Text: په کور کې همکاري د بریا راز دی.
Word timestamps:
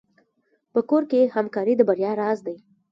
په 0.73 0.79
کور 0.89 1.03
کې 1.11 1.31
همکاري 1.35 1.73
د 1.77 1.81
بریا 1.89 2.11
راز 2.21 2.39
دی. 2.47 2.57